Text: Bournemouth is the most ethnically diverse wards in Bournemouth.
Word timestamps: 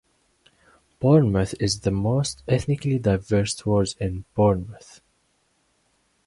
Bournemouth 0.99 1.53
is 1.59 1.81
the 1.81 1.91
most 1.91 2.41
ethnically 2.47 2.97
diverse 2.97 3.63
wards 3.67 3.95
in 3.99 4.25
Bournemouth. 4.33 4.99